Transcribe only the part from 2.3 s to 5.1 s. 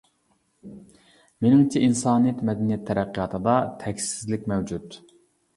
مەدەنىيەت تەرەققىياتىدا تەكشىسىزلىك مەۋجۇت.